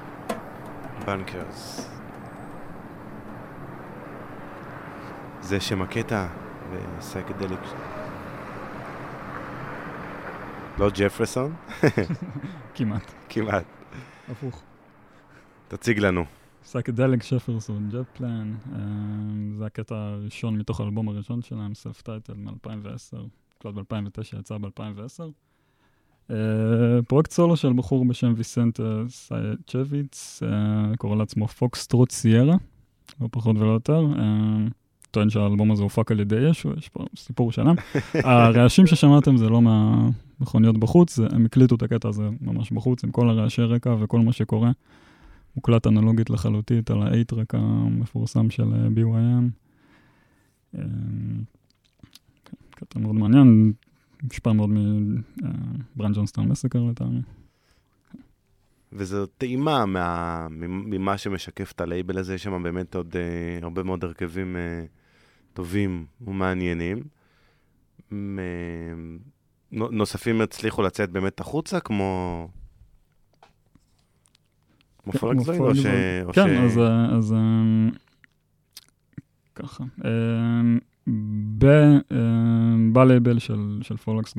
bunkers. 1.06 1.82
זה 5.42 5.60
שם 5.60 5.82
הקטע 5.82 6.28
ו 6.72 6.78
Psychedelic. 6.78 7.60
לא 10.80 10.90
ג'פרסון? 10.90 11.56
כמעט, 12.76 13.14
כמעט. 13.30 13.66
הפוך. 14.30 14.64
תציג 15.68 16.00
לנו. 16.00 16.26
Psychedelic 16.64 17.24
Schafferson 17.24 17.90
Jetplane, 17.90 18.54
זה 19.58 19.66
הקטע 19.66 19.96
הראשון 19.96 20.58
מתוך 20.58 20.80
האלבום 20.80 21.08
הראשון 21.08 21.42
שלהם, 21.42 21.74
self 21.74 22.02
titled 22.02 22.34
מ-2010, 22.34 23.18
הוקלט 23.60 23.74
ב-2009, 23.74 24.40
יצא 24.40 24.58
ב-2010. 24.58 25.47
פרויקט 27.08 27.32
סולו 27.32 27.58
של 27.58 27.74
בחור 27.74 28.06
בשם 28.06 28.34
ויסנט 28.38 28.80
סייצ'ביץ, 29.10 30.44
uh, 30.44 30.98
קורא 30.98 31.16
לעצמו 31.16 31.48
Foxtrot 31.48 32.12
Sierra, 32.12 32.56
לא 33.22 33.28
פחות 33.32 33.56
ולא 33.58 33.72
יותר. 33.72 34.06
Uh, 34.16 34.20
טוען 35.12 35.30
שהאלבום 35.30 35.72
הזה 35.72 35.84
הופק 35.84 36.12
על 36.12 36.20
ידי 36.20 36.50
ישו, 36.50 36.70
יש 36.78 36.90
פה 36.90 37.06
סיפור 37.16 37.52
שלם. 37.52 37.76
הרעשים 38.24 38.88
ששמעתם 38.88 39.38
זה 39.38 39.50
לא 39.50 39.62
מהמכוניות 39.62 40.78
בחוץ, 40.78 41.16
זה, 41.16 41.28
הם 41.32 41.46
הקליטו 41.46 41.76
את 41.76 41.84
הקטע 41.84 42.10
הזה 42.10 42.30
ממש 42.42 42.72
בחוץ, 42.72 43.04
עם 43.04 43.12
כל 43.12 43.30
הרעשי 43.30 43.62
רקע 43.62 43.96
וכל 44.00 44.20
מה 44.20 44.34
שקורה. 44.34 44.72
מוקלט 45.56 45.88
אנלוגית 45.88 46.30
לחלוטית 46.30 46.92
על 46.92 47.02
ה 47.02 47.07
eight 47.07 47.31
track 47.31 47.56
המפורסם 47.56 48.50
של 48.50 48.74
אה, 48.74 48.88
BYM. 48.96 49.50
אה, 50.76 50.82
כן, 52.46 52.58
קטע 52.70 53.00
מאוד 53.00 53.16
מעניין, 53.16 53.74
מושפע 54.24 54.52
מאוד 54.52 54.70
מבריין 54.70 56.14
ג'ונסטון 56.14 56.48
מסקר 56.48 56.80
לטעמי. 56.84 57.22
וזו 58.94 59.26
טעימה 59.26 59.86
מה, 59.86 60.48
ממה 60.68 61.18
שמשקף 61.18 61.72
את 61.72 61.82
הלייבל 61.82 62.18
הזה, 62.18 62.36
יש 62.36 62.44
שם 62.44 62.64
באמת 62.64 62.96
עוד 62.96 63.14
uh, 63.14 63.64
הרבה 63.64 63.84
מאוד 63.84 64.04
הרכבים 64.04 64.56
uh, 64.56 64.88
טובים 65.54 66.06
ומעניינים. 66.22 67.04
Uh, 68.10 68.14
נוספים 69.72 70.42
הצליחו 70.42 70.82
לצאת 70.82 71.10
באמת 71.10 71.40
החוצה, 71.40 71.80
כמו... 71.80 72.50
כמו 75.04 75.14
כן, 75.14 75.20
פולקסווין, 75.20 75.62
או 75.62 75.76
ש... 75.76 75.86
כן, 76.34 76.48
ש... 76.48 76.60
אז, 76.60 76.78
אה, 76.78 77.06
אז 77.18 77.34
אה, 77.34 77.90
ככה. 79.56 79.84
אה, 81.08 81.14
ב- 81.58 81.66
אה, 82.12 82.76
בלייבל 82.94 83.40
של, 83.40 83.80
של 83.82 83.98
פולקס, 83.98 84.36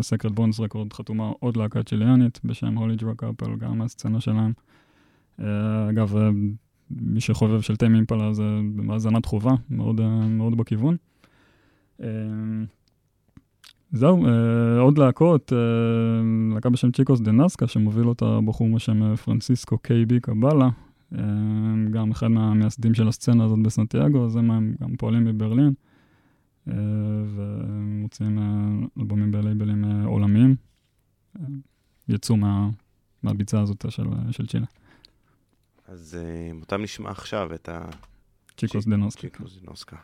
Sacred 0.00 0.34
Bones 0.34 0.60
Records, 0.60 0.92
חתומה 0.92 1.32
עוד 1.40 1.56
להקה 1.56 1.82
צ'יליאנית 1.82 2.40
בשם 2.44 2.78
Holydrug 2.78 3.24
Couple, 3.24 3.56
גם 3.56 3.78
מהסצנה 3.78 4.20
שלהם. 4.20 4.52
אה, 5.40 5.90
אגב, 5.90 6.16
אה, 6.16 6.30
מי 6.90 7.20
שחובב 7.20 7.60
של 7.60 7.76
Tame 7.76 7.96
Impala 7.96 8.32
זה 8.32 8.44
האזנת 8.74 9.26
חובה, 9.26 9.52
מאוד, 9.70 10.00
מאוד 10.28 10.56
בכיוון. 10.56 10.96
זהו, 13.92 14.26
עוד 14.80 14.98
להקות, 14.98 15.52
להקה 16.54 16.70
בשם 16.70 16.90
צ'יקוס 16.90 17.20
דה 17.20 17.32
נסקה, 17.32 17.66
שמוביל 17.66 18.08
אותה 18.08 18.38
בחור 18.44 18.74
בשם 18.74 19.16
פרנסיסקו 19.16 19.78
קיי 19.78 20.04
בי 20.04 20.20
קבלה, 20.20 20.68
גם 21.90 22.10
אחד 22.10 22.28
מהמייסדים 22.28 22.94
של 22.94 23.08
הסצנה 23.08 23.44
הזאת 23.44 23.58
בסנטיאגו, 23.62 24.24
אז 24.24 24.36
הם 24.36 24.74
גם 24.82 24.96
פועלים 24.96 25.24
בברלין, 25.24 25.72
ומוציאים 26.66 28.38
אה, 28.38 28.44
אלבומים 28.98 29.32
בלייבלים 29.32 29.84
אה, 29.84 30.04
עולמיים. 30.04 30.56
אה, 31.36 31.44
יצאו 32.08 32.36
מה, 32.36 32.68
מהביצה 33.22 33.60
הזאת 33.60 33.84
של, 33.90 34.04
של 34.30 34.46
צ'ילה. 34.46 34.66
אז 35.86 36.18
אותם 36.60 36.82
נשמע 36.82 37.10
עכשיו 37.10 37.54
את 37.54 37.68
ה... 37.68 37.88
צ'יקוס 38.56 38.86
דה 38.86 38.96
נסקה. 38.96 39.20
צ'יקוס 39.20 39.58
דנוסקה. 39.58 39.96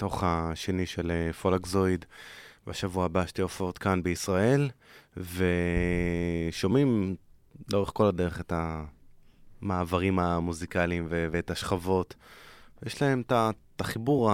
מתוך 0.00 0.24
השני 0.26 0.86
של 0.86 1.10
אה, 1.10 1.32
פולקזויד. 1.32 2.04
בשבוע 2.66 3.04
הבא 3.04 3.26
שתי 3.26 3.42
הופעות 3.42 3.78
כאן 3.78 4.02
בישראל, 4.02 4.70
ושומעים 5.16 7.16
לאורך 7.72 7.90
כל 7.94 8.06
הדרך 8.06 8.40
את 8.40 8.52
המעברים 9.62 10.18
המוזיקליים 10.18 11.06
ו- 11.10 11.26
ואת 11.30 11.50
השכבות. 11.50 12.14
יש 12.86 13.02
להם 13.02 13.22
את 13.26 13.80
החיבור, 13.80 14.30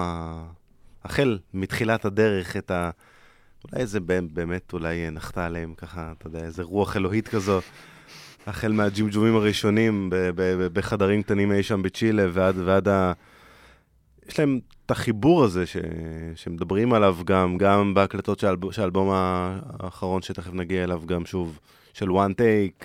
החל 1.05 1.39
מתחילת 1.55 2.05
הדרך, 2.05 2.57
את 2.57 2.71
ה... 2.71 2.91
אולי 3.65 3.87
זה 3.87 4.01
באמת 4.33 4.73
אולי 4.73 5.11
נחתה 5.11 5.47
עליהם 5.47 5.75
ככה, 5.75 6.13
אתה 6.19 6.27
יודע, 6.27 6.45
איזה 6.45 6.63
רוח 6.63 6.97
אלוהית 6.97 7.29
כזו. 7.29 7.61
החל 8.47 8.73
מהג'ימג'ומים 8.73 9.37
הראשונים 9.37 10.11
בחדרים 10.73 11.23
קטנים 11.23 11.53
אי 11.53 11.63
שם 11.63 11.83
בצ'ילה 11.83 12.27
ועד, 12.33 12.59
ועד 12.59 12.89
ה... 12.89 13.13
יש 14.29 14.39
להם 14.39 14.61
את 14.87 14.91
החיבור 14.91 15.45
הזה 15.45 15.67
ש... 15.67 15.77
שמדברים 16.35 16.93
עליו 16.93 17.17
גם, 17.25 17.59
גם 17.59 17.95
בהקלטות 17.95 18.39
של, 18.39 18.47
האלב... 18.47 18.61
האלבום 18.79 19.09
האחרון 19.13 20.23
שתכף 20.23 20.53
נגיע 20.53 20.85
אליו, 20.85 21.03
גם 21.07 21.27
שוב, 21.27 21.59
של 21.93 22.09
one 22.09 22.33
take, 22.39 22.85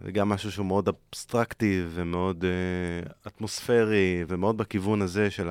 וגם 0.00 0.28
משהו 0.28 0.52
שהוא 0.52 0.66
מאוד 0.66 0.88
אבסטרקטי 0.88 1.82
ומאוד 1.90 2.44
uh, 2.44 2.46
אטמוספרי, 3.26 4.24
ומאוד 4.28 4.56
בכיוון 4.56 5.02
הזה 5.02 5.30
של 5.30 5.48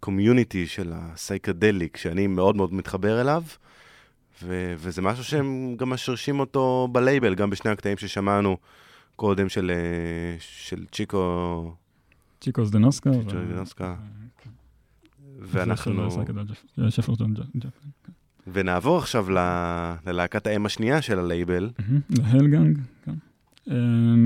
ה 0.00 0.07
community 0.07 0.66
של 0.66 0.92
ה 0.94 1.02
psychedelic, 1.02 1.96
שאני 1.96 2.26
מאוד 2.26 2.56
מאוד 2.56 2.74
מתחבר 2.74 3.20
אליו. 3.20 3.42
ו- 4.42 4.74
וזה 4.78 5.02
משהו 5.02 5.24
שהם 5.24 5.76
גם 5.76 5.90
משרשים 5.90 6.40
אותו 6.40 6.88
בלייבל, 6.92 7.34
גם 7.34 7.50
בשני 7.50 7.70
הקטעים 7.70 7.96
ששמענו 7.96 8.56
קודם 9.16 9.48
של, 9.48 9.70
אה, 9.74 10.36
של 10.38 10.86
צ'יקו... 10.92 11.72
Chicos 12.46 12.66
de 12.66 12.77
Nazca. 12.77 13.10
Chicos 13.12 13.30
de 13.30 13.46
Nazca. 13.46 13.94
ואנחנו... 15.40 16.08
ונעבור 18.52 18.98
עכשיו 18.98 19.26
ללהקת 20.06 20.46
האם 20.46 20.66
השנייה 20.66 21.02
של 21.02 21.18
הלייבל. 21.18 21.70
La 22.10 22.22
Hell 22.22 22.47
Gang, 22.47 22.78
כן. 23.04 23.14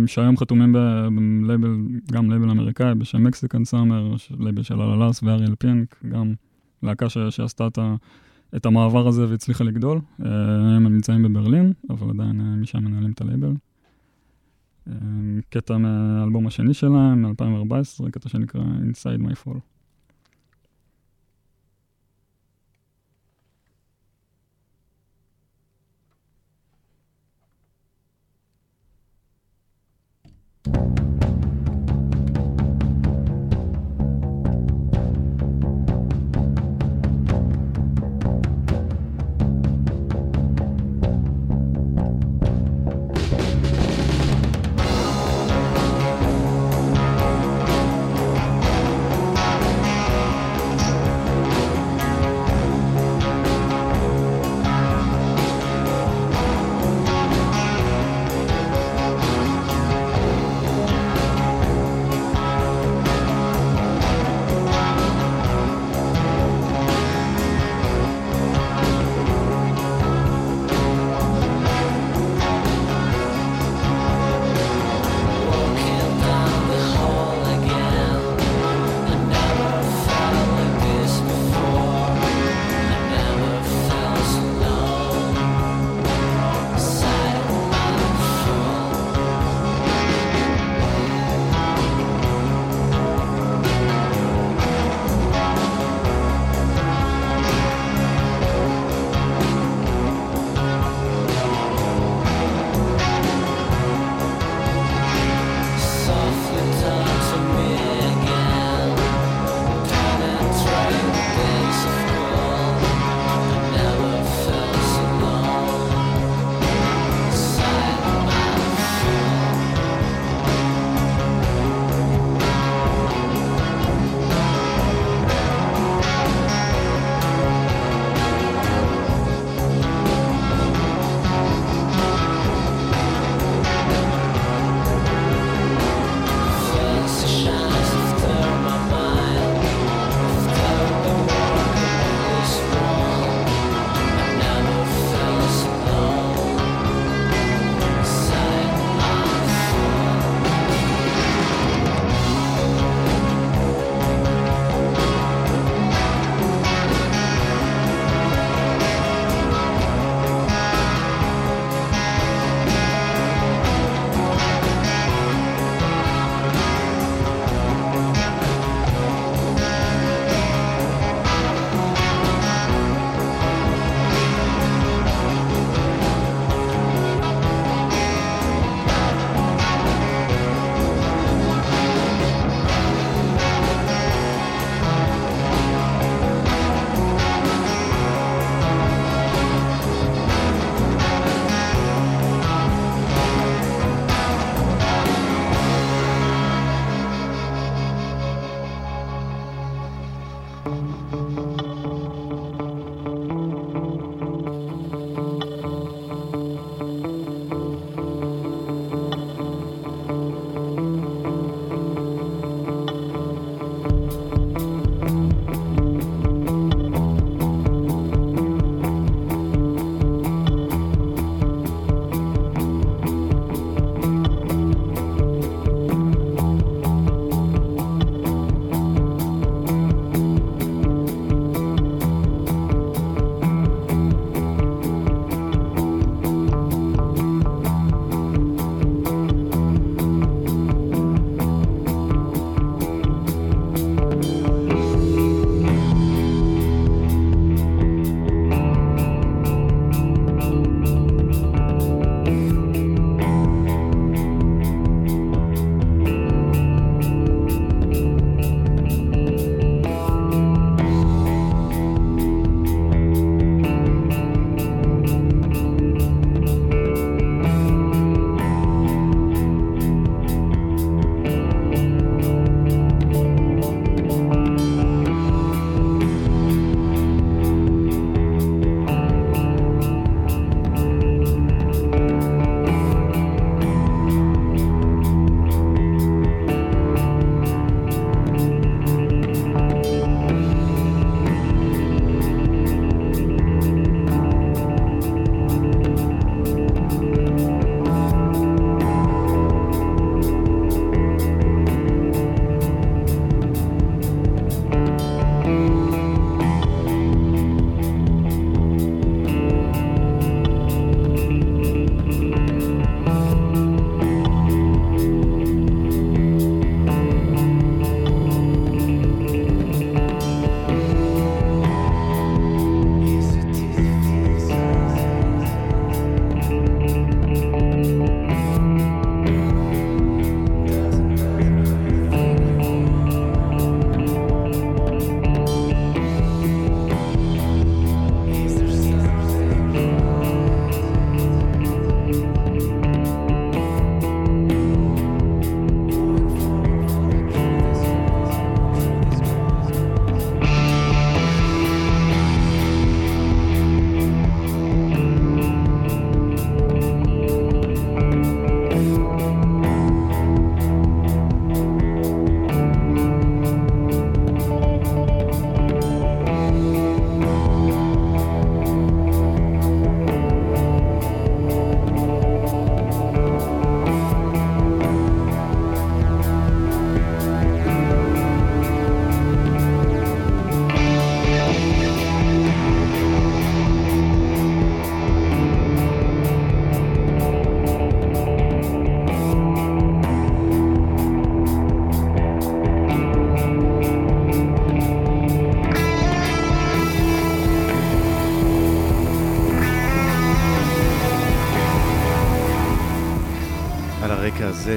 שהיום 0.06 0.36
חתומים 0.36 0.72
בלייבל, 0.72 1.76
גם 2.12 2.30
לייבל 2.30 2.50
אמריקאי 2.50 2.94
בשם 2.94 3.24
Mexican 3.24 3.64
Summer, 3.64 4.14
לייבל 4.38 4.62
של 4.62 4.80
Allah-Las 4.80 5.22
ואריאל 5.22 5.54
פינק, 5.58 5.96
גם 6.08 6.34
להקה 6.82 7.08
שעשתה 7.08 7.66
את 7.66 7.78
ה... 7.78 7.94
את 8.56 8.66
המעבר 8.66 9.08
הזה 9.08 9.28
והצליחה 9.28 9.64
לגדול. 9.64 10.00
הם 10.18 10.86
נמצאים 10.86 11.22
בברלין, 11.22 11.72
אבל 11.90 12.10
עדיין 12.10 12.60
משם 12.60 12.84
מנהלים 12.84 13.10
את 13.10 13.20
הלייבל. 13.20 13.52
אמ, 14.88 15.40
קטע 15.50 15.76
מהאלבום 15.76 16.46
השני 16.46 16.74
שלהם, 16.74 17.22
מ-2014, 17.22 18.10
קטע 18.10 18.28
שנקרא 18.28 18.60
Inside 18.62 19.20
My 19.22 19.46
Fall. 19.46 19.58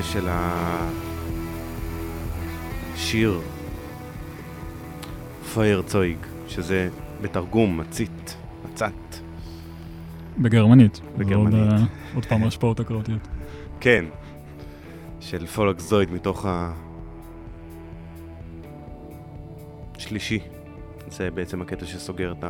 של 0.01 0.27
השיר 2.93 3.41
פייר 5.53 5.81
צויג, 5.81 6.17
שזה 6.47 6.89
בתרגום 7.21 7.77
מצית, 7.77 8.37
מצת. 8.65 8.93
בגרמנית. 10.37 11.01
בגרמנית. 11.17 11.53
ועוד, 11.53 11.71
אה, 11.71 11.85
עוד 12.15 12.25
פעם 12.25 12.43
השפעות 12.43 12.79
אקראוטיות. 12.79 13.27
כן, 13.79 14.05
של 15.19 15.45
פולק 15.45 15.79
זויד 15.79 16.11
מתוך 16.11 16.45
השלישי. 19.95 20.39
זה 21.07 21.31
בעצם 21.31 21.61
הקטע 21.61 21.85
שסוגר 21.85 22.33
את 22.39 22.43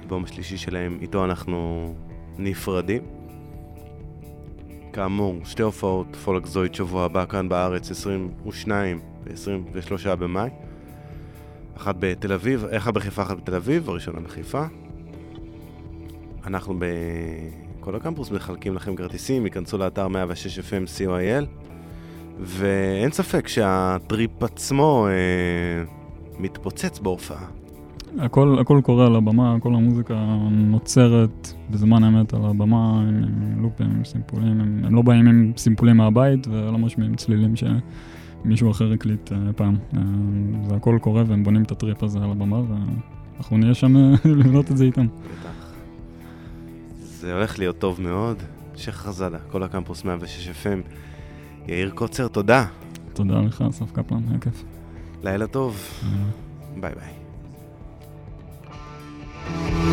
האלבום 0.00 0.24
השלישי 0.24 0.56
שלהם, 0.56 0.98
איתו 1.00 1.24
אנחנו 1.24 1.94
נפרדים. 2.38 3.19
כאמור, 4.92 5.40
שתי 5.44 5.62
הופעות 5.62 6.16
Föllakzoid 6.24 6.74
שבוע 6.74 7.04
הבא 7.04 7.24
כאן 7.26 7.48
בארץ, 7.48 7.90
22 7.90 9.00
ו-23 9.24 10.14
במאי. 10.16 10.50
אחת 11.76 11.94
בתל 11.98 12.32
אביב, 12.32 12.64
אחת 12.64 12.94
בחיפה, 12.94 13.22
אחת 13.22 13.36
בתל 13.36 13.54
אביב, 13.54 13.88
הראשונה 13.88 14.20
בחיפה. 14.20 14.64
אנחנו 16.46 16.78
בכל 16.78 17.96
הקמפוס 17.96 18.30
מחלקים 18.30 18.74
לכם 18.74 18.96
כרטיסים, 18.96 19.44
היכנסו 19.44 19.78
לאתר 19.78 20.08
106 20.08 20.58
FM.CO.IL, 20.58 21.46
ואין 22.40 23.10
ספק 23.10 23.48
שהטריפ 23.48 24.42
עצמו 24.42 25.06
אה, 25.08 25.84
מתפוצץ 26.38 26.98
בהופעה. 26.98 27.59
הכל, 28.18 28.56
הכל 28.60 28.80
קורה 28.84 29.06
על 29.06 29.16
הבמה, 29.16 29.56
כל 29.60 29.74
המוזיקה 29.74 30.14
נוצרת 30.50 31.52
בזמן 31.70 32.04
האמת 32.04 32.34
על 32.34 32.44
הבמה, 32.44 33.00
עם, 33.00 33.24
עם 33.24 33.62
לופים, 33.62 33.86
עם 33.86 34.04
סימפולים, 34.04 34.60
הם, 34.60 34.84
הם 34.84 34.94
לא 34.94 35.02
באים 35.02 35.26
עם 35.28 35.52
סימפולים 35.56 35.96
מהבית 35.96 36.46
ולא 36.46 36.78
משמיעים 36.78 37.14
צלילים 37.14 37.54
שמישהו 37.56 38.70
אחר 38.70 38.92
הקליט 38.92 39.28
uh, 39.28 39.34
פעם. 39.56 39.76
Uh, 39.92 39.96
זה 40.68 40.76
הכל 40.76 40.98
קורה 41.00 41.22
והם 41.26 41.44
בונים 41.44 41.62
את 41.62 41.70
הטריפ 41.70 42.02
הזה 42.02 42.18
על 42.18 42.30
הבמה 42.30 42.60
ואנחנו 42.68 43.58
נהיה 43.58 43.74
שם 43.74 43.96
אה, 43.96 44.14
לבנות 44.40 44.70
את 44.70 44.76
זה 44.76 44.84
איתם. 44.84 45.06
בטח. 45.06 45.72
זה 47.02 47.34
הולך 47.34 47.58
להיות 47.58 47.78
טוב 47.78 48.00
מאוד. 48.00 48.36
שייח' 48.76 48.96
חזאדה, 48.96 49.38
כל 49.38 49.62
הקמפוס 49.62 50.04
106 50.04 50.48
FM. 50.48 50.90
יאיר 51.68 51.90
קוצר, 51.90 52.28
תודה. 52.28 52.66
תודה 53.12 53.40
לך, 53.40 53.64
אסף 53.70 53.92
קפלן, 53.92 54.22
היה 54.30 54.38
כיף. 54.38 54.64
לילה 55.22 55.46
טוב. 55.46 55.76
אה, 56.02 56.08
ביי 56.80 56.94
ביי. 56.94 57.19
Thank 59.46 59.84
you. 59.84 59.89